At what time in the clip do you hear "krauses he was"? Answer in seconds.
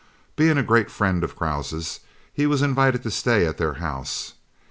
1.35-2.63